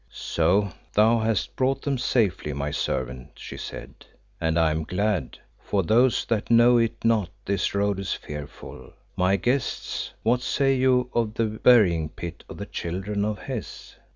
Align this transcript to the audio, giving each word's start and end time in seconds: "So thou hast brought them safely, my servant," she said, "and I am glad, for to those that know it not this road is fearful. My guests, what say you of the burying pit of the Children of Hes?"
"So 0.09 0.71
thou 0.93 1.19
hast 1.19 1.55
brought 1.55 1.83
them 1.83 1.99
safely, 1.99 2.53
my 2.53 2.71
servant," 2.71 3.33
she 3.35 3.55
said, 3.55 3.93
"and 4.39 4.57
I 4.57 4.71
am 4.71 4.83
glad, 4.83 5.37
for 5.59 5.83
to 5.83 5.87
those 5.87 6.25
that 6.25 6.49
know 6.49 6.79
it 6.79 7.05
not 7.05 7.29
this 7.45 7.75
road 7.75 7.99
is 7.99 8.11
fearful. 8.13 8.93
My 9.15 9.35
guests, 9.35 10.11
what 10.23 10.41
say 10.41 10.73
you 10.75 11.11
of 11.13 11.35
the 11.35 11.45
burying 11.45 12.09
pit 12.09 12.43
of 12.49 12.57
the 12.57 12.65
Children 12.65 13.23
of 13.23 13.37
Hes?" 13.43 13.97